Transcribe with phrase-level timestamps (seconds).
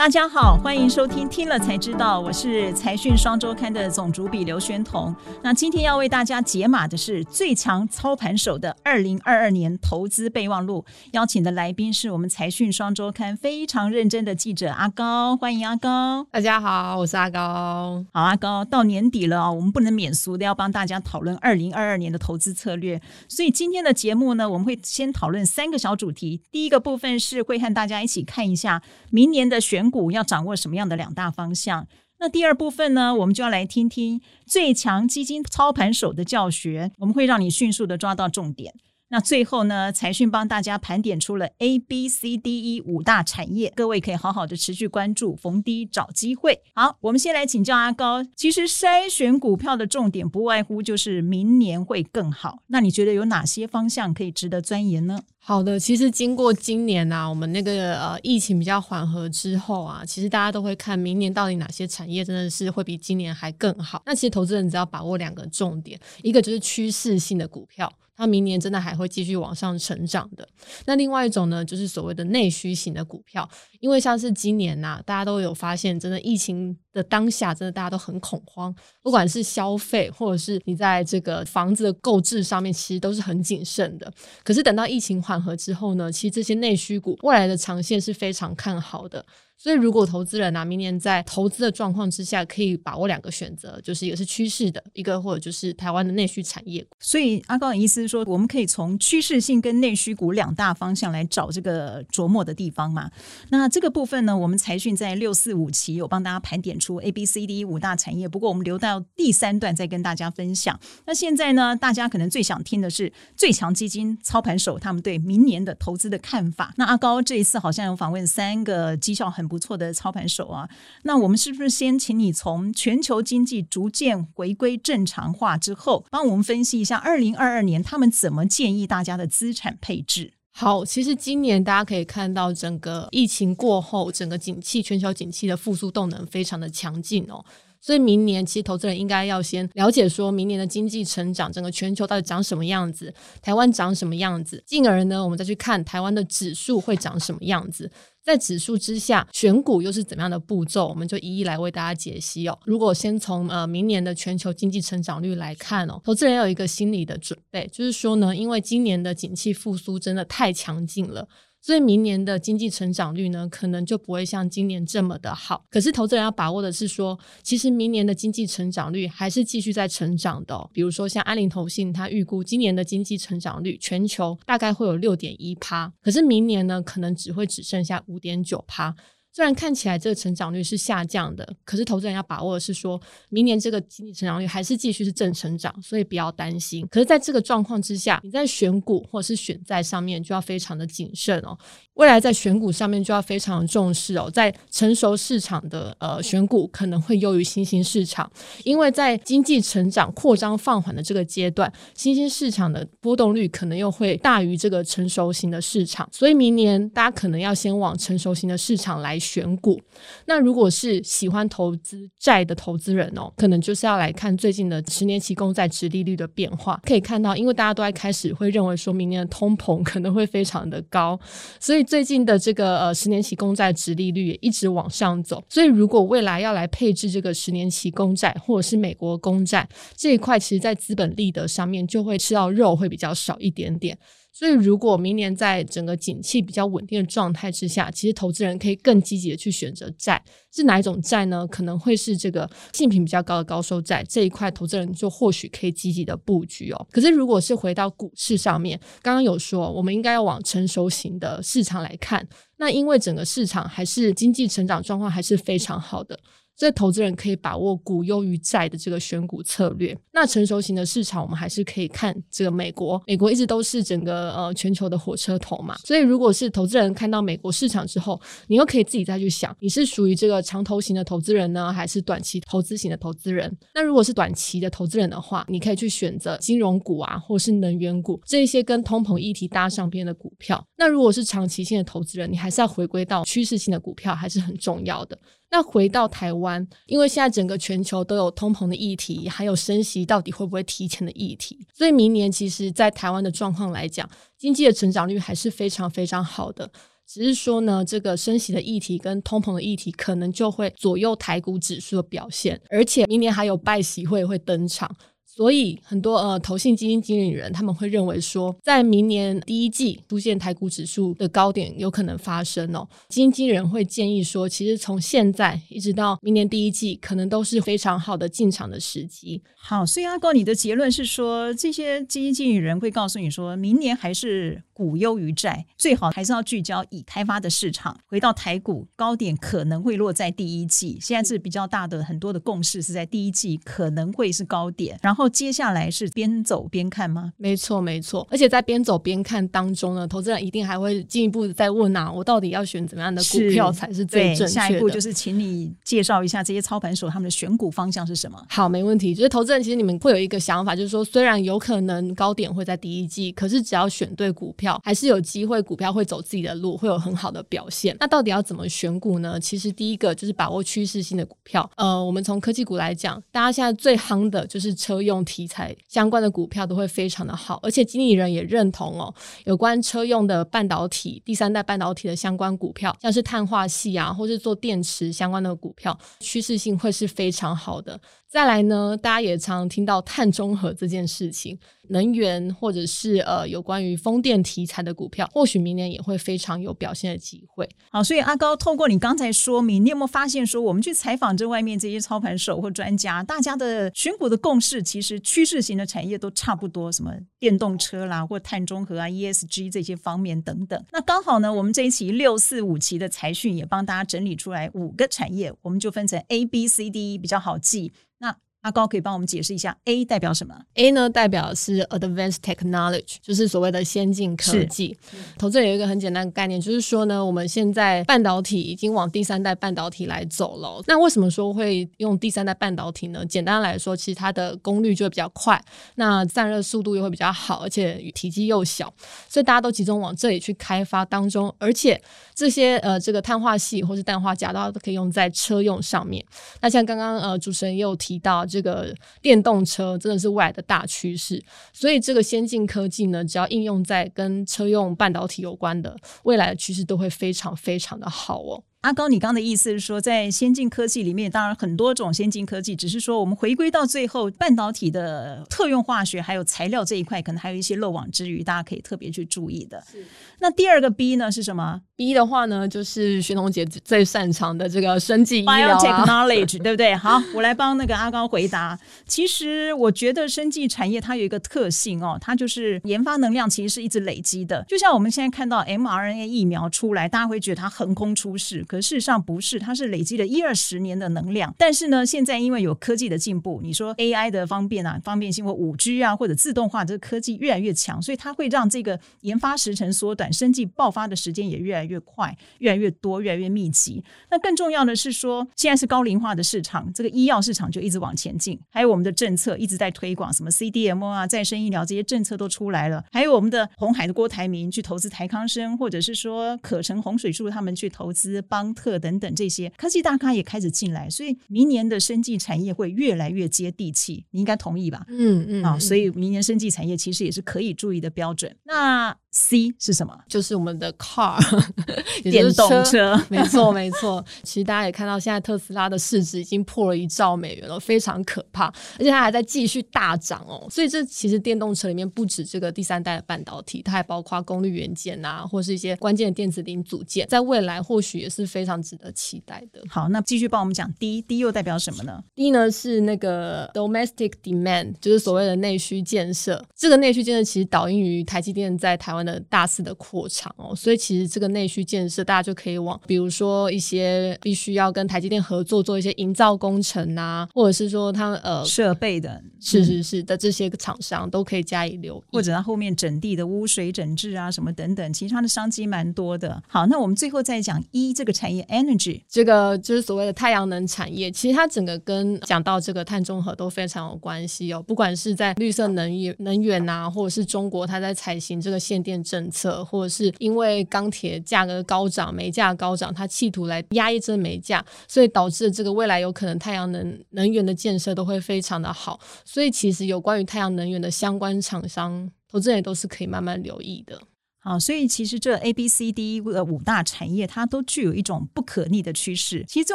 [0.00, 5.14] 大家好，欢迎收听《听了才知道》，我是财讯双周刊的总主笔刘轩彤。
[5.42, 16.26] 那今天要为大家解码的是最强操盘手的二零二二年投资备忘录，邀请的来宾是我们财讯双周刊非常认真的记者阿高，欢迎阿高。
[16.30, 18.02] 大家好，我是阿高。
[18.10, 22.98] 好，阿高，到年底了啊，我们不能免俗的要帮大家讨论二零二二年的投资策略。
[23.28, 26.40] 所以今天的节目呢，我们会先讨论三个小主题。
[26.50, 28.80] 第一个部分是会和大家一起看一下
[29.10, 31.86] 明年的选股要掌握什么样的两大方向？
[32.18, 38.74] 那第二部分呢，我们就要来听听最强基金操盘手的教学，我们会让你迅速的抓到重点。
[39.12, 46.60] 那最后呢，财讯帮大家盘点出了 A、B、C、D、E 五大产业，各位可以好好的持续关注，逢低找机会。
[46.76, 48.22] 好，我们先来请教阿高。
[48.36, 52.62] 其实筛选股票的重点不外乎就是明年会更好。
[52.68, 55.22] 那你觉得有哪些方向可以值得钻研呢？
[55.50, 64.00] 好的，其实经过今年呐、我们那个呃疫情比较缓和之后啊，其实大家都会看明年到底哪些产业真的是会比今年还更好。
[64.06, 67.92] 那其实投资人只要把握两个重点，一个就是趋势性的股票。
[68.16, 70.46] 它明年真的还会继续往上成长的。
[70.84, 73.48] 那另外一种呢，就是所谓的内需型的股票，
[73.80, 84.12] 因为像是今年呐、大家都有发现，真的疫情的当下，真的大家都很恐慌，不管是消费或者是你在这个房子的购置上面，其实都是很谨慎的。
[84.44, 89.24] 可是等到疫情缓和之后呢，其实这些内需股未来的长线是非常看好的。
[89.62, 96.82] 所以，如果投资人啊，明年在投资的状况之下，可以把握两个选择，就是一个是趋势的，一个或者就是台湾的内需产业。
[96.98, 103.10] 所以，阿高的意思是说，我们可以从趋势性跟内需股两大方向来找这个琢磨的地方嘛。
[103.50, 108.26] 那这个部分呢，我们财讯在六四五期有帮大家盘点出 A、B、C、D 五大产业。
[108.26, 110.80] 不过，我们留到第三段再跟大家分享。
[111.04, 116.72] 那现在呢，大家可能最想听的是最强基金操盘手他们对明年的投资的看法。
[116.78, 120.68] 那阿高这一次好像有访问三个绩效很不错的操盘手啊，
[121.02, 130.34] 那我们是不是先请你从全球经济逐渐回归正常化之后，帮我们分析一下二零二二年他们怎么建议大家的资产配置？
[130.52, 137.44] 好，其实今年大家可以看到，整个疫情过后，整个景气、全球景气的复苏动能非常的强劲哦。
[137.82, 147.90] 所以明年其实投资人应该要先了解，说明年的经济成长，整个全球到底长什么样子，台湾长什么样子，进而呢，我们再去看台湾的指数会长什么样子。
[148.30, 150.86] 在指数之下，选股又是怎么样的步骤？
[150.86, 152.56] 我们就一一来为大家解析哦。
[152.64, 161.26] 如果先从呃明年的全球经济成长率来看哦，投资人有一个心理的准备，就是说呢，因为今年的景气复苏真的太强劲了。
[161.62, 165.64] 所以明年的经济成长率呢，可能就不会像今年这么的好。
[165.70, 170.70] 可是投资人要把握的是说，其实明年的经济成长率还是继续在成长的。
[170.72, 178.96] 比如说像安林投信，他预估今年的经济成长率全球大概会有六点一趴，可是明年呢，可能只会只剩下五点九趴。
[179.32, 186.86] 虽然看起来这个成长率是下降的，可是投资人要把握的是说，明年这个经济成长率还是继续是正成长，所以不要担心。
[186.90, 191.56] 可是在这个状况之下，你在选股或者是选债上面就要非常的谨慎哦。
[191.94, 194.30] 未来在选股上面就要非常的重视哦。
[194.32, 198.30] 在成熟市场的呃选股可能会优于新兴市场，
[198.64, 209.80] 因为在经济成长扩张放缓的这个阶段，新兴市场的波动率可能又会大于这个成熟型的市场，所以明年大家可能要先往成熟型的市场来选股，
[210.26, 216.80] 那如果是喜欢投资债的投资人哦，可能就是要来看最近的十年期公债殖利率的变化。
[216.84, 221.20] 可以看到，因为大家都在开始会认为说明年的通膨可能会非常的高，
[221.60, 225.44] 所以最近的这个呃十年期公债殖利率也一直往上走。
[225.48, 233.98] 所以如果未来要来配置这个十年期公债或者是美国公债这一块，其实在资本利得上面就会吃到肉会比较少一点点。
[234.32, 240.22] 所以，如果明年在整个景气比较稳定的状态之下，其实投资人可以更积极的去选择债。
[240.52, 241.46] 是哪一种债呢？
[241.48, 246.86] 可能会是这个性品比较高的高收债这一块，投资人就或许可以积极的布局哦。
[246.90, 252.26] 可是，如果是回到股市上面，刚刚有说，我们应该要往成熟型的市场来看。
[252.56, 256.18] 那因为整个市场还是经济成长状况还是非常好的。
[256.60, 259.96] 这投资人可以把握股优于债的这个选股策略。
[260.12, 263.02] 那成熟型的市场，我们还是可以看这个美国。
[263.06, 265.78] 美国一直都是整个呃全球的火车头嘛。
[265.78, 273.50] 所以如果是投资人看到美国市场之后，你又可以自己再去想，你是属于这个长投型的投资人呢，还是短期投资型的投资人？
[273.74, 280.62] 那如果是短期的投资人的话，你可以去选择金融股啊，或是能源股这些跟通膨议题搭上边的股票。
[280.76, 285.18] 那如果是长期性的投资人，你还是要回归到趋势性的股票，还是很重要的。
[285.50, 294.08] 那回到台湾，因为现在整个全球都有通膨的议题，还有升息到底会不会提前的议题，所以明年其实，在台湾的状况来讲，
[294.38, 296.70] 经济的成长率还是非常非常好的。
[297.04, 304.88] 只是说呢，这个升息的议题跟通膨的议题可能就会左右台股指数的表现，而且明年还有拜习会会登场。
[305.32, 312.86] 所以很多呃投信基金经理人他们会认为说，在明年第一季出现台股指数的高点有可能发生哦。
[313.08, 319.40] 基金经理人会建议说，其实从现在一直到明年第一季，可能都是非常好的进场的时机。
[319.56, 327.96] 好，所以阿高，你的结论是说，这些基金经理人会告诉你说，明年还是股优于债，最好还是要聚焦已开发的市场。
[328.06, 335.19] 回到台股高点可能会落在第一季，现在是比较大的很多的共识是在第一季可能会是高点，然后。
[335.20, 337.30] 然后接下来是边走边看吗？
[337.36, 338.26] 没错，没错。
[338.30, 344.48] 而且在边走边看当中呢，投资人一定还会进一步再问啊，我到底要选怎么样的股票才是最正确的？
[344.48, 348.42] 下一步就是请你介绍一下这些操盘手他们的选股方向是什么？
[348.48, 349.14] 好，没问题。
[349.14, 357.94] 就是投资人其实你们会有一个想法，就是说虽然有可能高点会在第一季，可是只要选对股票，还是有机会股票会走自己的路，会有很好的表现。
[358.00, 359.38] 那到底要怎么选股呢？
[359.38, 361.70] 其实第一个就是把握趋势性的股票。
[361.76, 365.09] 呃，我们从科技股来讲，大家现在最夯的就是车用。
[365.10, 369.12] 用题材相关的股票都会非常的好，而且经理人也认同哦，
[369.44, 378.00] 有关车用的半导体、第三代半导体的相关股票，像是碳化系啊，或是做电池相关的股票，趋势性会是非常好的。
[378.28, 381.58] 再来呢，大家也常听到碳中和这件事情，
[381.88, 387.68] 能源或者是呃有关于风电题材的股票，或许明年也会非常有表现的机会。
[387.90, 400.84] 好，所以阿高透过你刚才说明，你有没有发现说，我们去采访这外面这些操盘手或专家，大家的选股的共识，其其实趋势型的产业都差不多，什么电动车啦，或碳中和啊、ESG 这些方面等等。
[400.92, 407.94] 那刚好呢，我们这一期六四五期的财讯也帮大家整理出来五个产业，我们就分成 A、B、C、D 比较好记。
[408.18, 414.94] 那阿高可以帮我们解释一下，A 代表什么？A 呢代表是 Advanced Technology，就是所谓的先进科技。
[415.38, 420.82] 投资有一个很简单的概念，就是说呢，我们现在半导体已经往第三代半导体来走了。
[420.86, 423.24] 那为什么说会用第三代半导体呢？
[423.24, 425.58] 简单来说，其实它的功率就会比较快，
[425.94, 428.92] 那散热速度又会比较好，而且体积又小，
[429.26, 431.50] 所以大家都集中往这里去开发当中。
[431.58, 431.98] 而且
[432.34, 436.22] 这些呃，这个碳化系或是氮化镓，大家都可以用在车用上面。
[436.60, 438.46] 那像刚刚呃主持人也有提到。
[438.50, 438.92] 这个
[439.22, 441.40] 电动车真的是未来的大趋势，
[441.72, 448.62] 所以这个先进科技呢，只要应用在跟车用半导体有关的，未来的趋势都会非常非常的好哦。
[448.82, 459.84] 阿高，你刚刚的意思是说，在先进科技里面，当然很多种先进科技，只是说我们回归到最后，半导体的特用化学还有材料这一块，可能还有一些漏网之鱼，大家可以特别去注意的。
[459.92, 460.02] 是。
[460.38, 466.96] 那第二个 B 呢是什么？B 的话呢，就是徐彤姐最擅长的这个生技医疗、啊、Biotechnology， 对不对？
[466.96, 468.78] 好，我来帮那个阿高回答。
[469.06, 474.64] 其实我觉得生技产业它有一个特性哦，它就是研发能量其实是一直累积的。
[474.66, 478.64] 就像我们现在看到 mRNA 疫苗出来，大家会觉得它横空出世。
[478.70, 481.52] 可事实上不是，它是累积了一二十年的能量。
[481.58, 494.04] 但是呢，现在因为有科技的进步，你说 AI 的方便啊、方便性或五 G 啊，或者自动化，这个科技越来越强，所以它会让这个研发时程缩短，生技爆发的时间也越来越快、越来越多、越来越密集。
[494.30, 508.90] 那更重要的是说，现在是高龄化的市场，这个医药市场就一直往前进，还有我们的政策一直在推广，什么 CDM 啊、再生医疗这些政策都出来了，还有我们的红海的郭台铭去投资台康生，或者是说可成洪水树他们去投资邦特。
[509.00, 515.06] 等等，这些科技大咖也开始进来，所以明年的生技产业会越来越接地气，你应该同意吧？
[515.08, 518.54] 嗯嗯啊，所以明年生技产业其实也是可以注意的标准。
[518.64, 520.16] 那 C 是什么？
[520.28, 521.38] 就是我们的 car
[522.22, 524.24] 电动车， 没错 没错。
[524.42, 528.66] 其实大家也看到，现在特斯拉的市值已经破了一兆美元了，非常可怕，
[528.98, 530.66] 而且它还在继续大涨哦。
[530.70, 539.80] 所以这其实电动车里面不止这个第三代的半导体，它还包括功率元件啊，或是一些关键的电子零组件，在未来或许也是非常值得期待的。
[539.88, 546.64] 好，那继续帮我们讲 D，D 又代表什么呢？D 呢是那个 domestic demand，就是所谓的内需建设。
[546.76, 566.62] 这个内需建设其实导因于台积电在台湾的大肆的扩厂哦，所以其实这个内需建设，大家就可以往，比如说一些必须要跟台积电合作做一些营造工程啊，或者是说他们呃设备的，是是是的这些厂商都可以加以留意，或者他后面整地的污水整治啊什么等等，其实它的商机蛮多的。
[566.68, 569.22] 好，那我们最后再讲一这个产业，Energy。
[569.28, 589.18] 这个就是所谓的太阳能产业，其实它整个跟讲到这个碳中和都非常有关系哦，不管是在绿色能源能源啊，或者是中国它在采行这个限电政策，或者是因为钢铁价格高涨、煤价高涨，它企图来压抑这煤价，所以导致这个未来有可能太阳能能源的建设都会非常的好。
[589.44, 594.20] 所以其实有关于太阳能源的相关厂商，投资人都是可以慢慢留意的。
[594.62, 599.64] 好，所以其实这 A、B、C、D 的五大产业，它都具有一种不可逆的趋势。
[599.66, 599.94] 其实这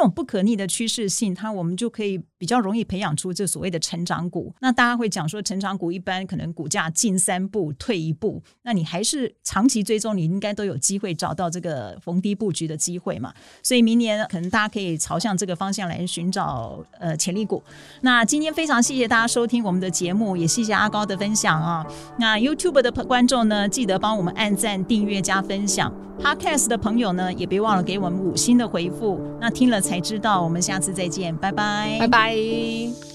[0.00, 4.52] 种不可逆的趋势性，它我们就可以比较容易培养出这所谓的成长股。
[4.60, 13.32] 那大家会讲说，成长股一般可能股价进三步退一步，那你还是长期追踪，你应该都有机会找到这个逢低布局的机会嘛。
[13.62, 17.62] 所以明年可能大家可以朝向这个方向来寻找呃潜力股。
[18.00, 21.86] 那今天非常谢谢大家收听我们的节目，也谢谢阿高的分享啊。
[22.18, 24.56] 那 YouTube 的观众呢，记得帮我们按。
[24.56, 29.20] 赞、订阅、加分享，Podcast 的朋友呢，也别忘了给我们五星的回复。
[29.38, 33.05] 那听了才知道，我们下次再见，拜拜，拜拜。